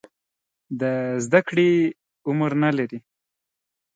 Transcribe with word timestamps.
د 0.79 0.81
زده 1.25 1.39
کړې 1.47 1.69
عمر 2.29 2.51
نه 2.63 2.71
لري. 2.77 2.99